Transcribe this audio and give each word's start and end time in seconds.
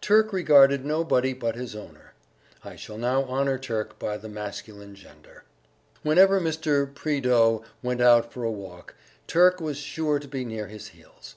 Turk 0.00 0.32
regarded 0.32 0.84
nobody 0.84 1.32
but 1.32 1.56
his 1.56 1.74
owner. 1.74 2.12
(I 2.64 2.76
shall 2.76 2.96
now 2.98 3.24
honour 3.24 3.58
Turk 3.58 3.98
by 3.98 4.16
the 4.16 4.28
masculine 4.28 4.94
gender.) 4.94 5.42
Whenever 6.04 6.40
Mr. 6.40 6.86
Prideaux 6.94 7.64
went 7.82 8.00
out 8.00 8.32
for 8.32 8.44
a 8.44 8.52
walk, 8.52 8.94
Turk 9.26 9.60
was 9.60 9.78
sure 9.78 10.20
to 10.20 10.28
be 10.28 10.44
near 10.44 10.68
his 10.68 10.90
heels. 10.90 11.34